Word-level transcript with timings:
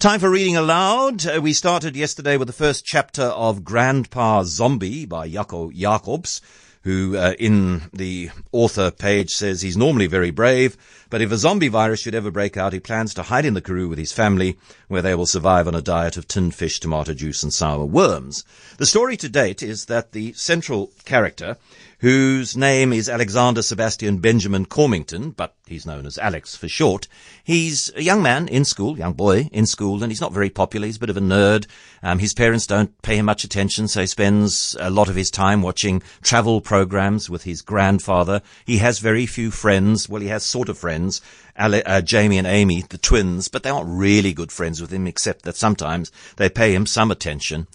Time 0.00 0.18
for 0.18 0.30
reading 0.30 0.56
aloud. 0.56 1.26
Uh, 1.26 1.42
we 1.42 1.52
started 1.52 1.94
yesterday 1.94 2.38
with 2.38 2.48
the 2.48 2.54
first 2.54 2.86
chapter 2.86 3.24
of 3.24 3.64
Grandpa 3.64 4.44
Zombie 4.44 5.04
by 5.04 5.28
Jaco 5.28 5.70
Jacobs, 5.74 6.40
who 6.84 7.18
uh, 7.18 7.34
in 7.38 7.82
the 7.92 8.30
author 8.50 8.90
page 8.90 9.28
says 9.28 9.60
he's 9.60 9.76
normally 9.76 10.06
very 10.06 10.30
brave, 10.30 10.78
but 11.10 11.20
if 11.20 11.30
a 11.30 11.36
zombie 11.36 11.68
virus 11.68 12.00
should 12.00 12.14
ever 12.14 12.30
break 12.30 12.56
out, 12.56 12.72
he 12.72 12.80
plans 12.80 13.12
to 13.12 13.24
hide 13.24 13.44
in 13.44 13.52
the 13.52 13.60
Karoo 13.60 13.90
with 13.90 13.98
his 13.98 14.10
family, 14.10 14.56
where 14.88 15.02
they 15.02 15.14
will 15.14 15.26
survive 15.26 15.68
on 15.68 15.74
a 15.74 15.82
diet 15.82 16.16
of 16.16 16.26
tinned 16.26 16.54
fish, 16.54 16.80
tomato 16.80 17.12
juice, 17.12 17.42
and 17.42 17.52
sour 17.52 17.84
worms. 17.84 18.42
The 18.78 18.86
story 18.86 19.18
to 19.18 19.28
date 19.28 19.62
is 19.62 19.84
that 19.84 20.12
the 20.12 20.32
central 20.32 20.92
character 21.04 21.58
whose 22.00 22.56
name 22.56 22.94
is 22.94 23.10
Alexander 23.10 23.60
Sebastian 23.60 24.18
Benjamin 24.18 24.64
Cormington, 24.64 25.36
but 25.36 25.54
he's 25.66 25.84
known 25.84 26.06
as 26.06 26.16
Alex 26.16 26.56
for 26.56 26.66
short. 26.66 27.06
He's 27.44 27.92
a 27.94 28.02
young 28.02 28.22
man 28.22 28.48
in 28.48 28.64
school, 28.64 28.98
young 28.98 29.12
boy 29.12 29.50
in 29.52 29.66
school, 29.66 30.02
and 30.02 30.10
he's 30.10 30.20
not 30.20 30.32
very 30.32 30.48
popular. 30.48 30.86
He's 30.86 30.96
a 30.96 31.00
bit 31.00 31.10
of 31.10 31.18
a 31.18 31.20
nerd. 31.20 31.66
Um, 32.02 32.18
his 32.18 32.32
parents 32.32 32.66
don't 32.66 33.00
pay 33.02 33.16
him 33.16 33.26
much 33.26 33.44
attention, 33.44 33.86
so 33.86 34.00
he 34.00 34.06
spends 34.06 34.74
a 34.80 34.88
lot 34.88 35.10
of 35.10 35.14
his 35.14 35.30
time 35.30 35.60
watching 35.60 36.02
travel 36.22 36.62
programs 36.62 37.28
with 37.28 37.42
his 37.42 37.60
grandfather. 37.60 38.40
He 38.64 38.78
has 38.78 38.98
very 38.98 39.26
few 39.26 39.50
friends. 39.50 40.08
Well, 40.08 40.22
he 40.22 40.28
has 40.28 40.42
sort 40.42 40.70
of 40.70 40.78
friends. 40.78 41.20
Ale- 41.58 41.82
uh, 41.84 42.00
Jamie 42.00 42.38
and 42.38 42.46
Amy, 42.46 42.80
the 42.80 42.96
twins, 42.96 43.48
but 43.48 43.62
they 43.62 43.70
aren't 43.70 43.90
really 43.90 44.32
good 44.32 44.52
friends 44.52 44.80
with 44.80 44.90
him, 44.90 45.06
except 45.06 45.42
that 45.42 45.56
sometimes 45.56 46.10
they 46.36 46.48
pay 46.48 46.74
him 46.74 46.86
some 46.86 47.10
attention. 47.10 47.66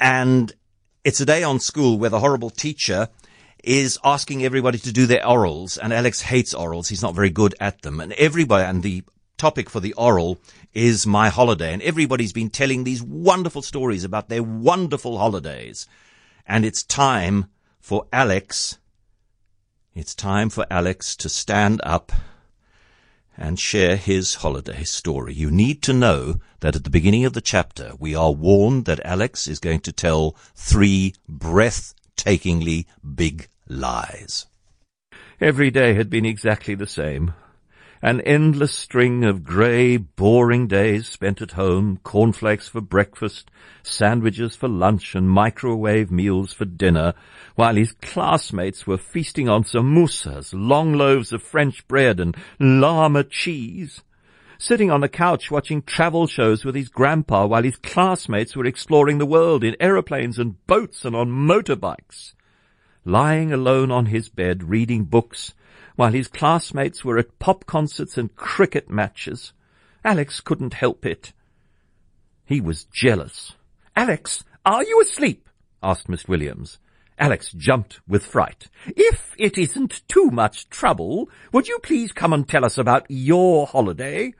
And 0.00 0.54
it's 1.04 1.20
a 1.20 1.26
day 1.26 1.42
on 1.42 1.60
school 1.60 1.98
where 1.98 2.10
the 2.10 2.20
horrible 2.20 2.48
teacher 2.48 3.10
is 3.64 3.98
asking 4.04 4.44
everybody 4.44 4.78
to 4.78 4.92
do 4.92 5.06
their 5.06 5.22
orals, 5.22 5.78
and 5.80 5.92
Alex 5.92 6.22
hates 6.22 6.54
orals. 6.54 6.88
He's 6.88 7.02
not 7.02 7.14
very 7.14 7.30
good 7.30 7.54
at 7.60 7.82
them. 7.82 8.00
And 8.00 8.12
everybody, 8.14 8.64
and 8.64 8.82
the 8.82 9.02
topic 9.36 9.70
for 9.70 9.80
the 9.80 9.94
oral 9.94 10.38
is 10.72 11.06
my 11.06 11.28
holiday, 11.28 11.72
and 11.72 11.82
everybody's 11.82 12.32
been 12.32 12.50
telling 12.50 12.84
these 12.84 13.02
wonderful 13.02 13.62
stories 13.62 14.04
about 14.04 14.28
their 14.28 14.42
wonderful 14.42 15.18
holidays. 15.18 15.86
And 16.46 16.64
it's 16.64 16.82
time 16.82 17.46
for 17.80 18.06
Alex, 18.12 18.78
it's 19.94 20.14
time 20.14 20.50
for 20.50 20.66
Alex 20.70 21.16
to 21.16 21.28
stand 21.28 21.80
up 21.84 22.12
and 23.36 23.58
share 23.58 23.96
his 23.96 24.36
holiday 24.36 24.82
story. 24.82 25.32
You 25.32 25.50
need 25.50 25.80
to 25.82 25.92
know 25.92 26.40
that 26.60 26.74
at 26.74 26.84
the 26.84 26.90
beginning 26.90 27.24
of 27.24 27.34
the 27.34 27.40
chapter, 27.40 27.92
we 27.98 28.14
are 28.14 28.32
warned 28.32 28.84
that 28.86 29.04
Alex 29.04 29.46
is 29.46 29.60
going 29.60 29.80
to 29.80 29.92
tell 29.92 30.36
three 30.54 31.14
breath 31.28 31.94
breathtakingly 32.18 32.86
big 33.14 33.48
lies. 33.68 34.46
Every 35.40 35.70
day 35.70 35.94
had 35.94 36.10
been 36.10 36.26
exactly 36.26 36.74
the 36.74 36.86
same. 36.86 37.34
An 38.00 38.20
endless 38.20 38.72
string 38.72 39.24
of 39.24 39.42
grey, 39.42 39.96
boring 39.96 40.68
days 40.68 41.08
spent 41.08 41.42
at 41.42 41.52
home, 41.52 41.98
cornflakes 42.04 42.68
for 42.68 42.80
breakfast, 42.80 43.50
sandwiches 43.82 44.54
for 44.54 44.68
lunch, 44.68 45.16
and 45.16 45.28
microwave 45.28 46.10
meals 46.10 46.52
for 46.52 46.64
dinner, 46.64 47.14
while 47.56 47.74
his 47.74 47.92
classmates 47.92 48.86
were 48.86 48.98
feasting 48.98 49.48
on 49.48 49.64
samosas, 49.64 50.52
long 50.52 50.92
loaves 50.92 51.32
of 51.32 51.42
French 51.42 51.86
bread, 51.88 52.20
and 52.20 52.36
llama 52.60 53.24
cheese 53.24 54.02
sitting 54.58 54.90
on 54.90 55.00
the 55.00 55.08
couch 55.08 55.52
watching 55.52 55.80
travel 55.82 56.26
shows 56.26 56.64
with 56.64 56.74
his 56.74 56.88
grandpa 56.88 57.46
while 57.46 57.62
his 57.62 57.76
classmates 57.76 58.56
were 58.56 58.66
exploring 58.66 59.18
the 59.18 59.26
world 59.26 59.62
in 59.62 59.76
aeroplanes 59.78 60.38
and 60.38 60.66
boats 60.66 61.04
and 61.04 61.14
on 61.14 61.30
motorbikes. 61.30 62.34
Lying 63.04 63.52
alone 63.52 63.92
on 63.92 64.06
his 64.06 64.28
bed 64.28 64.64
reading 64.64 65.04
books 65.04 65.54
while 65.94 66.12
his 66.12 66.26
classmates 66.26 67.04
were 67.04 67.18
at 67.18 67.38
pop 67.38 67.66
concerts 67.66 68.18
and 68.18 68.34
cricket 68.34 68.90
matches. 68.90 69.52
Alex 70.04 70.40
couldn't 70.40 70.74
help 70.74 71.06
it. 71.06 71.32
He 72.44 72.60
was 72.60 72.84
jealous. 72.84 73.52
Alex, 73.94 74.44
are 74.66 74.82
you 74.82 75.00
asleep? 75.00 75.48
asked 75.82 76.08
Miss 76.08 76.26
Williams. 76.26 76.78
Alex 77.18 77.52
jumped 77.52 78.00
with 78.08 78.24
fright. 78.24 78.68
If 78.86 79.34
it 79.38 79.56
isn't 79.56 80.02
too 80.08 80.30
much 80.30 80.68
trouble, 80.68 81.28
would 81.52 81.68
you 81.68 81.78
please 81.80 82.12
come 82.12 82.32
and 82.32 82.48
tell 82.48 82.64
us 82.64 82.78
about 82.78 83.06
your 83.08 83.66
holiday? 83.66 84.34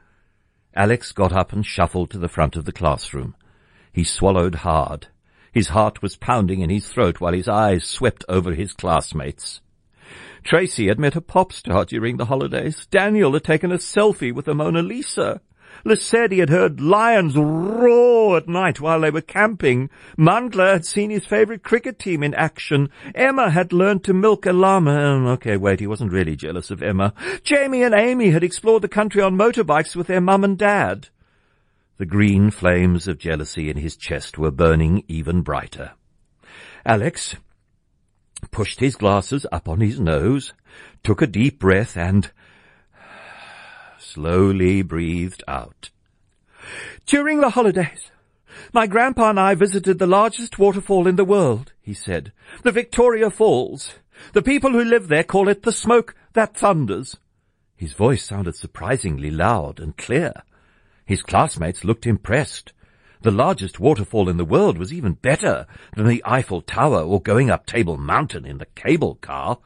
Alex 0.78 1.10
got 1.10 1.32
up 1.32 1.52
and 1.52 1.66
shuffled 1.66 2.08
to 2.08 2.18
the 2.18 2.28
front 2.28 2.54
of 2.54 2.64
the 2.64 2.70
classroom. 2.70 3.34
He 3.92 4.04
swallowed 4.04 4.54
hard. 4.54 5.08
His 5.50 5.70
heart 5.70 6.02
was 6.02 6.14
pounding 6.14 6.60
in 6.60 6.70
his 6.70 6.86
throat 6.86 7.20
while 7.20 7.32
his 7.32 7.48
eyes 7.48 7.82
swept 7.82 8.24
over 8.28 8.54
his 8.54 8.74
classmates. 8.74 9.60
Tracy 10.44 10.86
had 10.86 11.00
met 11.00 11.16
a 11.16 11.20
pop 11.20 11.52
star 11.52 11.84
during 11.84 12.16
the 12.16 12.26
holidays. 12.26 12.86
Daniel 12.92 13.32
had 13.32 13.42
taken 13.42 13.72
a 13.72 13.78
selfie 13.78 14.32
with 14.32 14.44
the 14.44 14.54
Mona 14.54 14.80
Lisa. 14.80 15.40
Lesedi 15.84 16.38
had 16.38 16.50
heard 16.50 16.80
lions 16.80 17.36
roar 17.36 18.36
at 18.36 18.48
night 18.48 18.80
while 18.80 19.00
they 19.00 19.10
were 19.10 19.20
camping. 19.20 19.90
Mandla 20.16 20.72
had 20.72 20.86
seen 20.86 21.10
his 21.10 21.24
favourite 21.24 21.62
cricket 21.62 21.98
team 21.98 22.22
in 22.22 22.34
action. 22.34 22.90
Emma 23.14 23.50
had 23.50 23.72
learned 23.72 24.04
to 24.04 24.12
milk 24.12 24.46
a 24.46 24.52
llama. 24.52 24.98
Um, 24.98 25.26
okay, 25.26 25.56
wait, 25.56 25.80
he 25.80 25.86
wasn't 25.86 26.12
really 26.12 26.36
jealous 26.36 26.70
of 26.70 26.82
Emma. 26.82 27.14
Jamie 27.42 27.82
and 27.82 27.94
Amy 27.94 28.30
had 28.30 28.44
explored 28.44 28.82
the 28.82 28.88
country 28.88 29.22
on 29.22 29.36
motorbikes 29.36 29.94
with 29.94 30.06
their 30.06 30.20
mum 30.20 30.44
and 30.44 30.58
dad. 30.58 31.08
The 31.98 32.06
green 32.06 32.50
flames 32.50 33.08
of 33.08 33.18
jealousy 33.18 33.70
in 33.70 33.76
his 33.76 33.96
chest 33.96 34.38
were 34.38 34.52
burning 34.52 35.04
even 35.08 35.42
brighter. 35.42 35.92
Alex 36.86 37.34
pushed 38.50 38.80
his 38.80 38.94
glasses 38.94 39.46
up 39.50 39.68
on 39.68 39.80
his 39.80 39.98
nose, 39.98 40.52
took 41.02 41.20
a 41.20 41.26
deep 41.26 41.58
breath, 41.58 41.96
and 41.96 42.30
slowly 44.12 44.80
breathed 44.82 45.44
out. 45.46 45.90
During 47.06 47.40
the 47.40 47.50
holidays, 47.50 48.10
my 48.72 48.86
grandpa 48.86 49.30
and 49.30 49.40
I 49.40 49.54
visited 49.54 49.98
the 49.98 50.06
largest 50.06 50.58
waterfall 50.58 51.06
in 51.06 51.16
the 51.16 51.24
world, 51.24 51.72
he 51.80 51.94
said. 51.94 52.32
The 52.62 52.72
Victoria 52.72 53.30
Falls. 53.30 53.94
The 54.32 54.42
people 54.42 54.72
who 54.72 54.82
live 54.82 55.08
there 55.08 55.24
call 55.24 55.48
it 55.48 55.62
the 55.62 55.72
smoke 55.72 56.14
that 56.32 56.56
thunders. 56.56 57.16
His 57.76 57.92
voice 57.92 58.24
sounded 58.24 58.56
surprisingly 58.56 59.30
loud 59.30 59.78
and 59.78 59.96
clear. 59.96 60.32
His 61.04 61.22
classmates 61.22 61.84
looked 61.84 62.06
impressed. 62.06 62.72
The 63.20 63.30
largest 63.30 63.78
waterfall 63.78 64.28
in 64.28 64.36
the 64.36 64.44
world 64.44 64.78
was 64.78 64.92
even 64.92 65.14
better 65.14 65.66
than 65.94 66.06
the 66.06 66.22
Eiffel 66.24 66.62
Tower 66.62 67.02
or 67.02 67.20
going 67.20 67.50
up 67.50 67.66
Table 67.66 67.96
Mountain 67.96 68.46
in 68.46 68.58
the 68.58 68.66
cable 68.74 69.16
car. 69.16 69.58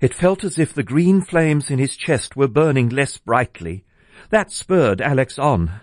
It 0.00 0.14
felt 0.14 0.44
as 0.44 0.58
if 0.58 0.72
the 0.72 0.84
green 0.84 1.20
flames 1.22 1.70
in 1.70 1.78
his 1.80 1.96
chest 1.96 2.36
were 2.36 2.46
burning 2.46 2.88
less 2.88 3.18
brightly. 3.18 3.84
That 4.30 4.52
spurred 4.52 5.00
Alex 5.00 5.38
on. 5.38 5.80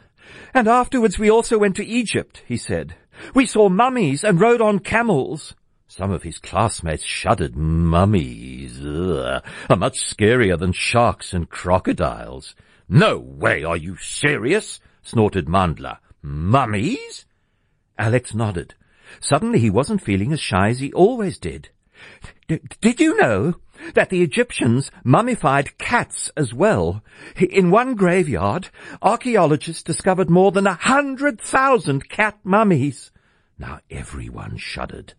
And 0.54 0.68
afterwards 0.68 1.20
we 1.20 1.30
also 1.30 1.58
went 1.58 1.76
to 1.78 1.86
Egypt, 1.86 2.42
he 2.48 2.56
said. 2.56 2.96
We 3.34 3.46
saw 3.46 3.68
mummies 3.68 4.24
and 4.24 4.40
rode 4.40 4.62
on 4.62 4.80
camels. 4.80 5.54
Some 5.88 6.12
of 6.12 6.24
his 6.24 6.40
classmates 6.40 7.04
shuddered. 7.04 7.56
Mummies 7.56 8.80
ugh, 8.86 9.44
are 9.70 9.76
much 9.76 9.98
scarier 10.00 10.58
than 10.58 10.72
sharks 10.72 11.34
and 11.34 11.50
crocodiles. 11.50 12.56
No 12.88 13.18
way, 13.18 13.64
are 13.64 13.78
you 13.78 13.98
serious? 13.98 14.80
snorted 15.04 15.48
Mandla. 15.48 15.98
Mummies? 16.22 17.26
Alex 17.98 18.34
nodded. 18.34 18.76
Suddenly 19.20 19.60
he 19.60 19.70
wasn't 19.70 20.02
feeling 20.02 20.32
as 20.34 20.40
shy 20.40 20.70
as 20.70 20.80
he 20.80 20.92
always 20.94 21.38
did. 21.38 21.70
Did 22.48 23.00
you 23.00 23.18
know 23.18 23.56
that 23.96 24.12
the 24.12 24.22
Egyptians 24.22 24.92
mummified 25.04 25.80
cats 25.80 26.30
as 26.38 26.54
well? 26.54 27.04
In 27.38 27.72
one 27.72 27.96
graveyard, 27.96 28.70
archaeologists 29.02 29.82
discovered 29.82 30.30
more 30.30 30.52
than 30.52 30.68
a 30.68 30.76
hundred 30.76 31.42
thousand 31.42 32.08
cat 32.08 32.38
mummies. 32.44 33.12
Now 33.58 33.80
everyone 33.90 34.58
shuddered. 34.58 35.14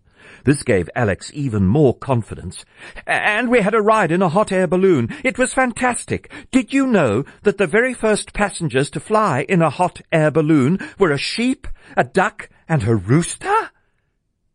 This 0.44 0.62
gave 0.62 0.88
Alex 0.94 1.32
even 1.34 1.66
more 1.66 1.96
confidence. 1.96 2.64
And 3.06 3.50
we 3.50 3.60
had 3.60 3.74
a 3.74 3.82
ride 3.82 4.12
in 4.12 4.22
a 4.22 4.28
hot 4.28 4.52
air 4.52 4.68
balloon. 4.68 5.08
It 5.24 5.36
was 5.36 5.52
fantastic. 5.52 6.30
Did 6.52 6.72
you 6.72 6.86
know 6.86 7.24
that 7.42 7.58
the 7.58 7.66
very 7.66 7.94
first 7.94 8.32
passengers 8.32 8.88
to 8.90 9.00
fly 9.00 9.44
in 9.48 9.62
a 9.62 9.70
hot 9.70 10.00
air 10.12 10.30
balloon 10.30 10.78
were 10.98 11.10
a 11.10 11.18
sheep, 11.18 11.66
a 11.96 12.04
duck, 12.04 12.48
and 12.68 12.84
a 12.84 12.94
rooster? 12.94 13.70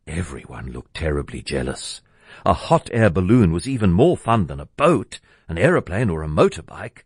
Everyone 0.07 0.71
looked 0.71 0.93
terribly 0.93 1.41
jealous. 1.41 2.01
A 2.45 2.53
hot 2.53 2.89
air 2.93 3.09
balloon 3.09 3.51
was 3.51 3.67
even 3.67 3.91
more 3.91 4.17
fun 4.17 4.47
than 4.47 4.59
a 4.59 4.65
boat, 4.65 5.19
an 5.47 5.57
aeroplane, 5.57 6.09
or 6.09 6.23
a 6.23 6.27
motorbike. 6.27 7.03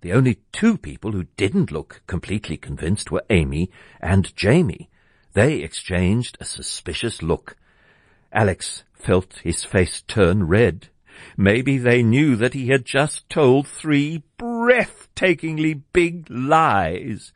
The 0.00 0.12
only 0.12 0.40
two 0.52 0.76
people 0.76 1.12
who 1.12 1.24
didn't 1.36 1.70
look 1.70 2.02
completely 2.06 2.56
convinced 2.56 3.10
were 3.10 3.24
Amy 3.30 3.70
and 4.00 4.34
Jamie. 4.36 4.90
They 5.32 5.60
exchanged 5.60 6.36
a 6.40 6.44
suspicious 6.44 7.22
look. 7.22 7.56
Alex 8.32 8.84
felt 8.92 9.40
his 9.42 9.64
face 9.64 10.02
turn 10.02 10.44
red. 10.44 10.88
Maybe 11.36 11.78
they 11.78 12.02
knew 12.02 12.36
that 12.36 12.54
he 12.54 12.68
had 12.68 12.84
just 12.84 13.28
told 13.28 13.66
three 13.66 14.22
breathtakingly 14.38 15.82
big 15.92 16.26
lies. 16.28 17.32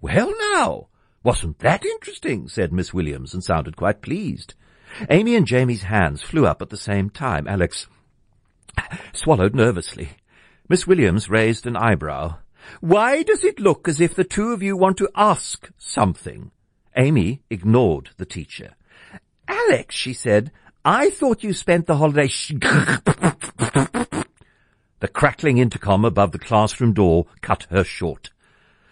Well 0.00 0.32
now, 0.52 0.88
wasn't 1.22 1.58
that 1.60 1.84
interesting? 1.84 2.48
said 2.48 2.72
Miss 2.72 2.94
Williams 2.94 3.34
and 3.34 3.42
sounded 3.42 3.76
quite 3.76 4.02
pleased. 4.02 4.54
Amy 5.10 5.34
and 5.34 5.46
Jamie's 5.46 5.84
hands 5.84 6.22
flew 6.22 6.46
up 6.46 6.62
at 6.62 6.70
the 6.70 6.76
same 6.76 7.10
time. 7.10 7.46
Alex 7.46 7.86
swallowed 9.12 9.54
nervously. 9.54 10.10
Miss 10.68 10.86
Williams 10.86 11.28
raised 11.28 11.66
an 11.66 11.76
eyebrow. 11.76 12.36
Why 12.80 13.22
does 13.22 13.44
it 13.44 13.60
look 13.60 13.88
as 13.88 14.00
if 14.00 14.14
the 14.14 14.24
two 14.24 14.52
of 14.52 14.62
you 14.62 14.76
want 14.76 14.96
to 14.98 15.08
ask 15.14 15.70
something? 15.78 16.50
Amy 16.96 17.42
ignored 17.50 18.10
the 18.16 18.26
teacher. 18.26 18.74
Alex, 19.46 19.94
she 19.94 20.12
said, 20.12 20.50
I 20.84 21.10
thought 21.10 21.44
you 21.44 21.52
spent 21.52 21.86
the 21.86 21.96
holiday 21.96 22.28
The 24.98 25.08
crackling 25.12 25.58
intercom 25.58 26.04
above 26.04 26.32
the 26.32 26.38
classroom 26.38 26.92
door 26.92 27.26
cut 27.42 27.66
her 27.70 27.84
short. 27.84 28.30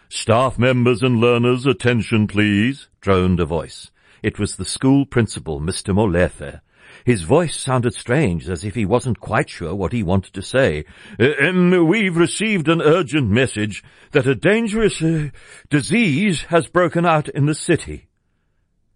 Staff 0.08 0.58
members 0.58 1.02
and 1.02 1.18
learners, 1.18 1.66
attention 1.66 2.26
please, 2.26 2.88
droned 3.00 3.40
a 3.40 3.46
voice. 3.46 3.90
It 4.24 4.38
was 4.38 4.56
the 4.56 4.64
school 4.64 5.04
principal, 5.04 5.60
Mr. 5.60 5.94
Molefe. 5.94 6.62
His 7.04 7.20
voice 7.20 7.54
sounded 7.54 7.92
strange, 7.92 8.48
as 8.48 8.64
if 8.64 8.74
he 8.74 8.86
wasn't 8.86 9.20
quite 9.20 9.50
sure 9.50 9.74
what 9.74 9.92
he 9.92 10.02
wanted 10.02 10.32
to 10.32 10.40
say. 10.40 10.86
Um, 11.20 11.86
we've 11.86 12.16
received 12.16 12.66
an 12.68 12.80
urgent 12.80 13.28
message 13.28 13.84
that 14.12 14.26
a 14.26 14.34
dangerous 14.34 15.02
uh, 15.02 15.28
disease 15.68 16.44
has 16.44 16.68
broken 16.68 17.04
out 17.04 17.28
in 17.28 17.44
the 17.44 17.54
city. 17.54 18.08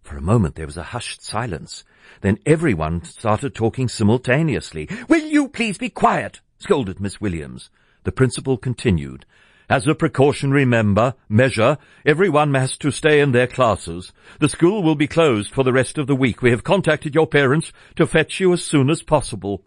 For 0.01 0.17
a 0.17 0.21
moment 0.21 0.55
there 0.55 0.65
was 0.65 0.77
a 0.77 0.89
hushed 0.97 1.21
silence. 1.21 1.83
Then 2.21 2.39
everyone 2.47 3.03
started 3.03 3.53
talking 3.53 3.87
simultaneously. 3.87 4.89
Will 5.09 5.27
you 5.27 5.47
please 5.47 5.77
be 5.77 5.89
quiet? 5.89 6.41
scolded 6.57 6.99
Miss 6.99 7.21
Williams. 7.21 7.69
The 8.03 8.11
principal 8.11 8.57
continued. 8.57 9.27
As 9.69 9.85
a 9.85 9.93
precautionary 9.93 10.65
member, 10.65 11.13
measure, 11.29 11.77
everyone 12.03 12.55
has 12.55 12.75
to 12.77 12.89
stay 12.89 13.19
in 13.19 13.33
their 13.33 13.45
classes. 13.45 14.11
The 14.39 14.49
school 14.49 14.81
will 14.81 14.95
be 14.95 15.05
closed 15.05 15.51
for 15.53 15.63
the 15.63 15.71
rest 15.71 15.99
of 15.99 16.07
the 16.07 16.15
week. 16.15 16.41
We 16.41 16.49
have 16.49 16.63
contacted 16.63 17.13
your 17.13 17.27
parents 17.27 17.71
to 17.95 18.07
fetch 18.07 18.39
you 18.39 18.51
as 18.51 18.65
soon 18.65 18.89
as 18.89 19.03
possible. 19.03 19.63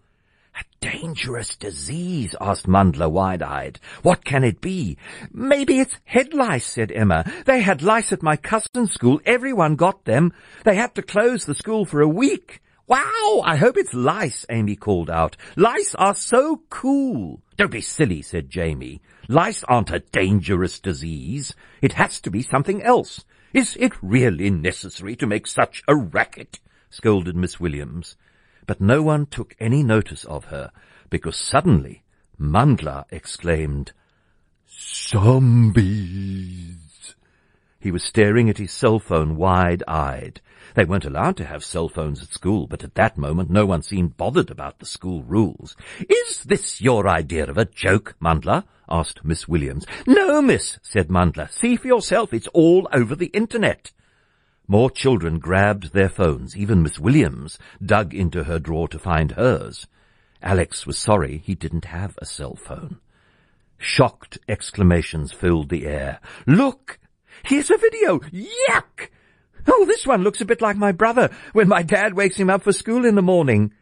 A 0.59 0.65
dangerous 0.81 1.55
disease, 1.55 2.35
asked 2.41 2.67
Mandla 2.67 3.09
wide-eyed. 3.09 3.79
What 4.03 4.25
can 4.25 4.43
it 4.43 4.61
be? 4.61 4.99
Maybe 5.33 5.79
it's 5.79 5.95
head 6.05 6.35
lice, 6.35 6.67
said 6.67 6.91
Emma. 6.91 7.25
They 7.47 7.61
had 7.61 7.81
lice 7.81 8.13
at 8.13 8.25
my 8.25 8.35
cousin's 8.35 8.93
school. 8.93 9.21
Everyone 9.25 9.77
got 9.77 10.05
them. 10.05 10.33
They 10.65 10.75
had 10.75 10.97
to 10.97 11.03
close 11.03 11.45
the 11.45 11.55
school 11.55 11.85
for 11.85 12.01
a 12.01 12.09
week. 12.09 12.61
Wow, 12.93 13.41
I 13.43 13.57
hope 13.57 13.79
it's 13.79 13.95
lice, 13.95 14.45
Amy 14.51 14.77
called 14.77 15.09
out. 15.09 15.39
Lice 15.57 15.95
are 15.95 16.15
so 16.15 16.61
cool. 16.69 17.41
Don't 17.57 17.71
be 17.71 17.81
silly, 17.81 18.21
said 18.21 18.51
Jamie. 18.51 19.01
Lice 19.29 19.65
aren't 19.65 19.91
a 19.91 20.01
dangerous 20.01 20.79
disease. 20.79 21.55
It 21.81 21.95
has 21.95 22.21
to 22.21 22.31
be 22.31 22.43
something 22.43 22.83
else. 22.83 23.25
Is 23.55 23.79
it 23.81 23.95
really 24.03 24.51
necessary 24.51 25.17
to 25.17 25.27
make 25.27 25.47
such 25.47 25.83
a 25.89 25.97
racket? 25.97 26.61
scolded 26.91 27.35
Miss 27.35 27.59
Williams. 27.59 28.19
But 28.67 28.83
no 28.83 29.01
one 29.01 29.25
took 29.25 29.57
any 29.59 29.83
notice 29.83 30.27
of 30.27 30.45
her, 30.53 30.71
because 31.09 31.39
suddenly 31.39 32.03
Mandla 32.39 33.07
exclaimed, 33.11 33.95
Zombies! 34.69 36.82
He 37.83 37.91
was 37.91 38.05
staring 38.05 38.49
at 38.49 38.59
his 38.59 38.71
cell 38.71 39.01
phone 39.01 39.35
wide-eyed. 39.35 40.41
They 40.77 40.85
weren't 40.85 41.05
allowed 41.05 41.37
to 41.39 41.45
have 41.45 41.65
cell 41.65 41.89
phones 41.89 42.23
at 42.23 42.33
school, 42.33 42.69
but 42.69 42.85
at 42.85 42.95
that 42.95 43.19
moment 43.19 43.51
no 43.51 43.67
one 43.67 43.83
seemed 43.83 44.17
bothered 44.17 44.53
about 44.53 44.79
the 44.79 44.87
school 44.87 45.25
rules. 45.25 45.75
Is 46.09 46.45
this 46.45 46.81
your 46.81 47.09
idea 47.09 47.45
of 47.45 47.59
a 47.59 47.65
joke, 47.65 48.15
Mandla? 48.23 48.63
asked 48.89 49.25
Miss 49.25 49.49
Williams. 49.49 49.85
No, 50.07 50.41
miss, 50.41 50.79
said 50.81 51.09
Mandla. 51.09 51.51
See 51.51 51.75
for 51.75 51.89
yourself, 51.89 52.33
it's 52.33 52.47
all 52.55 52.89
over 52.93 53.17
the 53.17 53.27
internet. 53.35 53.91
More 54.69 54.89
children 54.89 55.41
grabbed 55.41 55.93
their 55.93 56.09
phones. 56.09 56.57
Even 56.57 56.85
Miss 56.85 57.01
Williams 57.01 57.59
dug 57.85 58.15
into 58.15 58.45
her 58.45 58.61
drawer 58.61 58.87
to 58.87 58.99
find 59.01 59.33
hers. 59.33 59.89
Alex 60.41 60.87
was 60.87 60.99
sorry 60.99 61.39
he 61.39 61.57
didn't 61.57 61.87
have 61.87 62.17
a 62.19 62.27
cell 62.27 62.55
phone. 62.55 63.01
Shocked 63.77 64.39
exclamations 64.49 65.33
filled 65.33 65.69
the 65.69 65.85
air. 65.85 66.21
Look! 66.47 67.01
Here's 67.45 67.71
a 67.71 67.77
video! 67.77 68.21
Yuck! 68.21 69.09
Oh, 69.67 69.85
this 69.85 70.07
one 70.07 70.23
looks 70.23 70.41
a 70.41 70.45
bit 70.45 70.61
like 70.61 70.77
my 70.77 70.93
brother 70.93 71.31
when 71.53 71.69
my 71.69 71.83
dad 71.83 72.15
wakes 72.15 72.37
him 72.37 72.51
up 72.51 72.63
for 72.63 72.73
school 72.73 73.05
in 73.05 73.15
the 73.15 73.23
morning. 73.23 73.73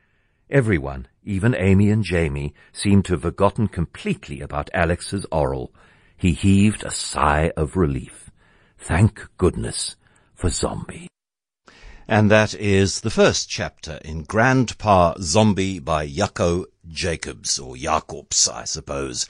Everyone, 0.49 1.09
even 1.23 1.55
Amy 1.55 1.91
and 1.91 2.03
Jamie, 2.03 2.55
seemed 2.73 3.05
to 3.07 3.13
have 3.13 3.23
forgotten 3.23 3.69
completely 3.69 4.41
about 4.41 4.71
Alex's 4.75 5.27
oral. 5.31 5.75
He 6.17 6.33
heaved 6.33 6.85
a 6.85 6.91
sigh 6.91 7.53
of 7.57 7.77
relief. 7.77 8.31
Thank 8.79 9.29
goodness 9.37 9.97
for 10.35 10.49
Zombie. 10.49 11.09
And 12.09 12.31
that 12.31 12.55
is 12.55 13.03
the 13.03 13.11
first 13.11 13.49
chapter 13.49 14.01
in 14.05 14.25
Grandpa 14.25 15.15
Zombie 15.21 15.79
by 15.79 16.09
Jaco 16.09 16.65
Jacobs, 16.89 17.59
or 17.59 17.77
Jacobs, 17.77 18.49
I 18.49 18.65
suppose. 18.65 19.29